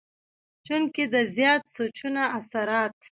چونکه 0.65 1.03
د 1.13 1.15
زيات 1.35 1.63
سوچونو 1.75 2.23
اثرات 2.39 2.97